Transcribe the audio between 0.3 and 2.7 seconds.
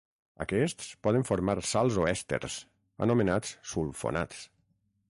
Aquests poden formar sals o èsters,